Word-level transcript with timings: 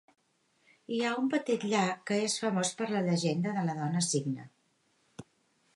Hi 0.95 1.01
ha 1.01 1.11
un 1.23 1.27
petit 1.33 1.65
llac 1.73 2.01
que 2.11 2.17
és 2.29 2.39
famós 2.45 2.73
per 2.81 2.89
la 2.95 3.03
llegenda 3.09 3.53
de 3.61 3.69
la 3.69 3.77
dona-cigne 3.83 4.49